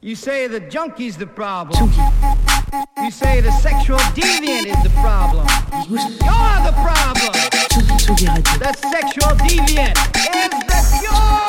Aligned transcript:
You 0.00 0.14
say 0.14 0.46
the 0.46 0.60
junkie's 0.60 1.16
the 1.16 1.26
problem. 1.26 1.90
You 3.02 3.10
say 3.10 3.40
the 3.40 3.50
sexual 3.50 3.98
deviant 4.14 4.66
is 4.66 4.80
the 4.84 4.90
problem. 5.00 5.44
You're 5.90 5.98
the 6.62 6.72
problem. 6.86 7.32
The 8.60 8.72
sexual 8.92 9.34
deviant 9.42 9.98
is 10.36 10.50
the 10.70 10.80
cure. 11.00 11.48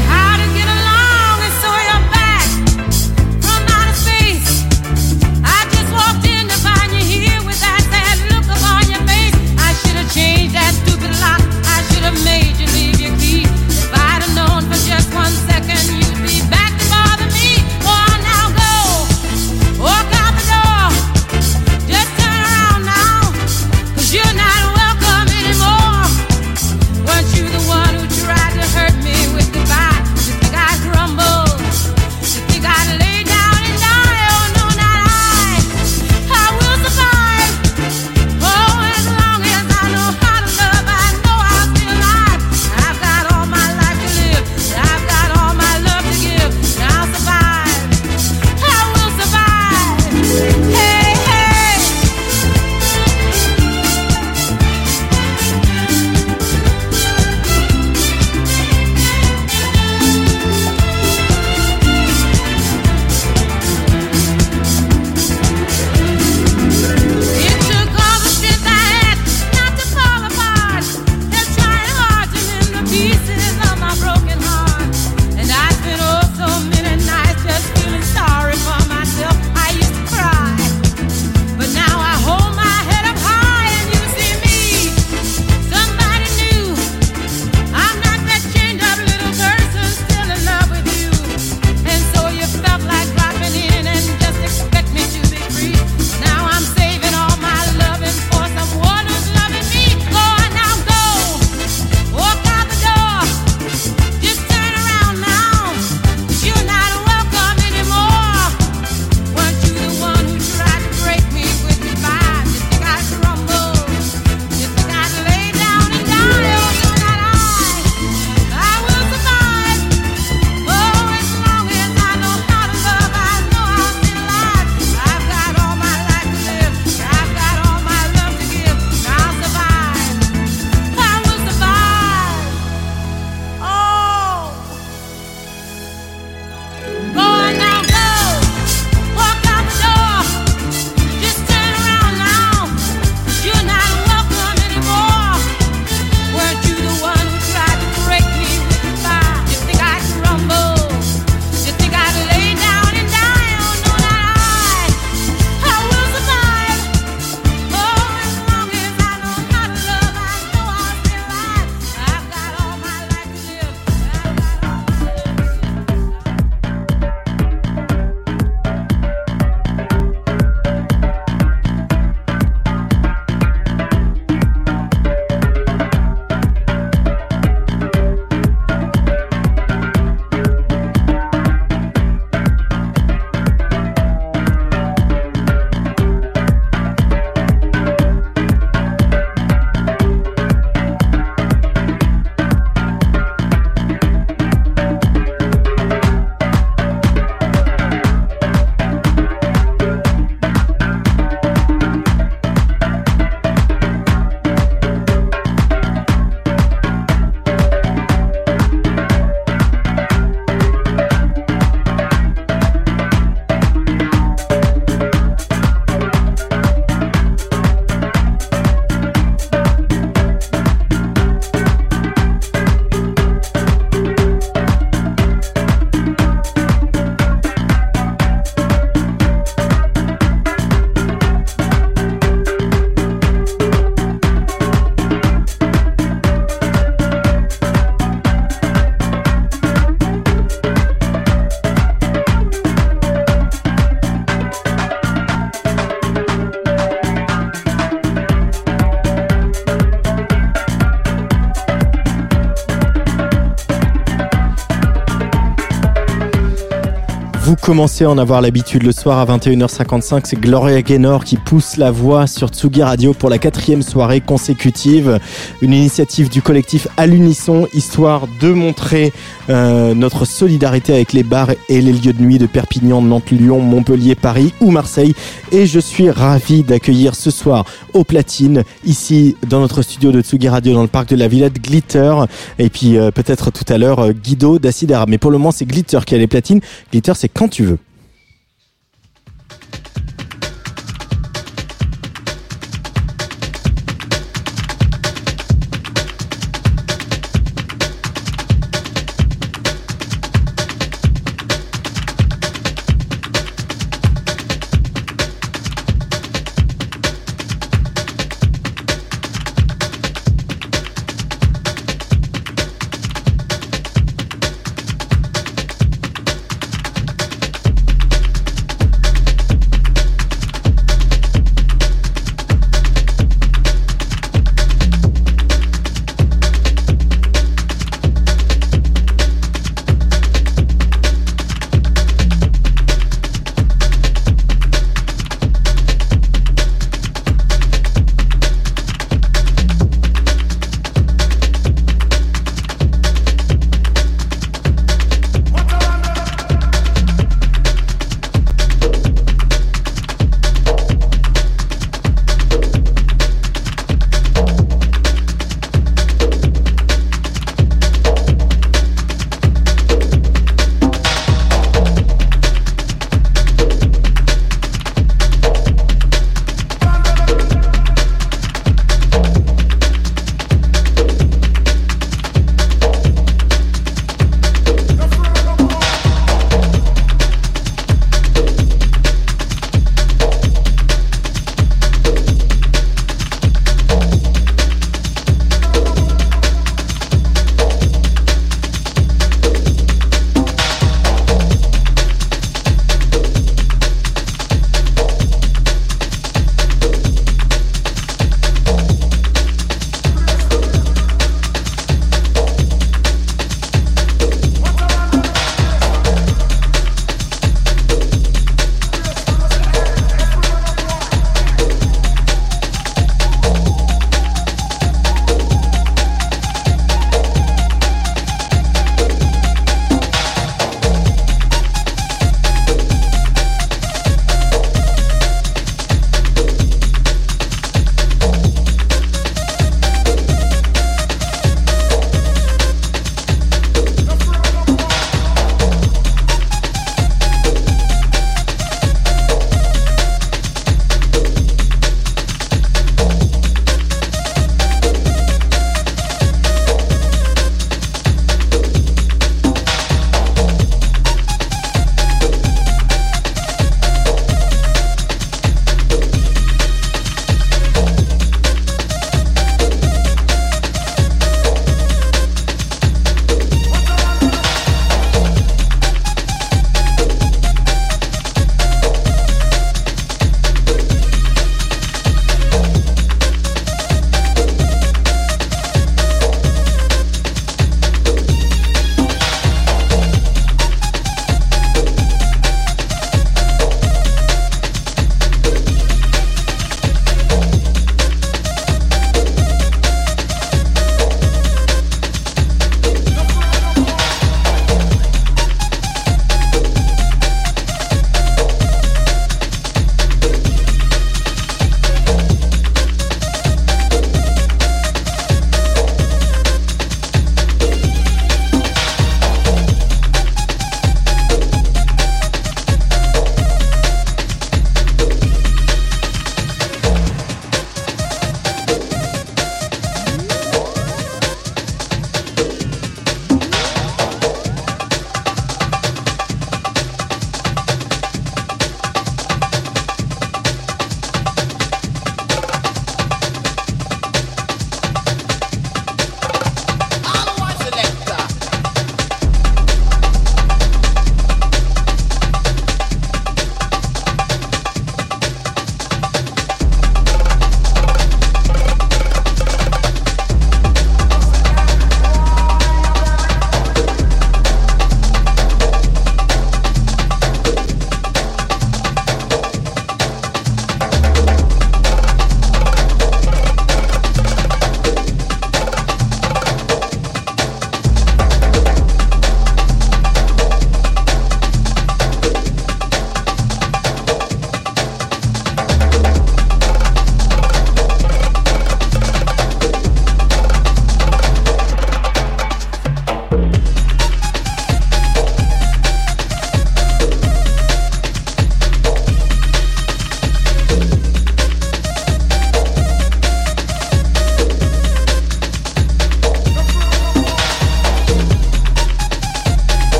commencez 257.61 258.05
à 258.05 258.09
en 258.09 258.17
avoir 258.17 258.41
l'habitude 258.41 258.81
le 258.83 258.91
soir 258.91 259.19
à 259.19 259.37
21h55. 259.37 260.21
C'est 260.25 260.39
Gloria 260.39 260.81
Gaynor 260.81 261.23
qui 261.23 261.37
pousse 261.37 261.77
la 261.77 261.91
voix 261.91 262.25
sur 262.25 262.49
Tsugi 262.49 262.81
Radio 262.81 263.13
pour 263.13 263.29
la 263.29 263.37
quatrième 263.37 263.83
soirée 263.83 264.19
consécutive. 264.19 265.19
Une 265.61 265.73
initiative 265.73 266.29
du 266.29 266.41
collectif 266.41 266.87
à 266.97 267.05
l'unisson, 267.05 267.67
histoire 267.73 268.27
de 268.39 268.51
montrer 268.51 269.13
euh, 269.49 269.93
notre 269.93 270.25
solidarité 270.25 270.93
avec 270.93 271.13
les 271.13 271.23
bars 271.23 271.51
et 271.69 271.81
les 271.81 271.93
lieux 271.93 272.13
de 272.13 272.21
nuit 272.21 272.39
de 272.39 272.47
Perpignan, 272.47 273.01
Nantes, 273.01 273.29
Lyon, 273.31 273.59
Montpellier, 273.59 274.15
Paris 274.15 274.53
ou 274.59 274.71
Marseille. 274.71 275.13
Et 275.51 275.67
je 275.67 275.79
suis 275.79 276.09
ravi 276.09 276.63
d'accueillir 276.63 277.15
ce 277.15 277.29
soir 277.29 277.65
au 277.93 278.03
platine, 278.03 278.63
ici 278.85 279.35
dans 279.47 279.59
notre 279.59 279.83
studio 279.83 280.11
de 280.11 280.21
Tsugi 280.21 280.49
Radio 280.49 280.73
dans 280.73 280.81
le 280.81 280.87
parc 280.87 281.09
de 281.09 281.15
la 281.15 281.27
Villette, 281.27 281.61
Glitter. 281.61 282.13
Et 282.57 282.69
puis 282.69 282.97
euh, 282.97 283.11
peut-être 283.11 283.51
tout 283.51 283.71
à 283.71 283.77
l'heure 283.77 283.99
euh, 283.99 284.11
Guido 284.13 284.57
d'Acidera. 284.57 285.05
Mais 285.07 285.19
pour 285.19 285.29
le 285.29 285.37
moment, 285.37 285.51
c'est 285.51 285.65
Glitter 285.65 285.99
qui 286.05 286.15
a 286.15 286.17
les 286.17 286.27
platines. 286.27 286.61
Glitter, 286.91 287.13
c'est 287.15 287.29
quand 287.29 287.50
tu 287.51 287.63
veux. 287.63 287.77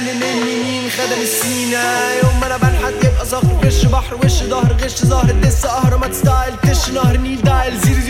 مني 0.00 0.54
مين 0.64 0.90
خدم 0.90 1.22
السينا؟ 1.22 2.14
يوم 2.22 2.40
ما 2.40 2.46
أنا 2.46 2.56
بنحت 2.56 3.04
يبقى 3.04 3.26
صخر 3.26 3.66
وش 3.66 3.84
بحر 3.84 4.14
وش 4.24 4.32
ظهر 4.42 4.76
غش 4.82 5.04
ظهر 5.04 5.32
لسه 5.42 5.68
قهر 5.68 5.96
ما 5.98 6.06
تستايلتش 6.08 6.90
نهر 6.90 7.16
نيل 7.16 7.42
دايل 7.42 7.74
00210 7.80 8.09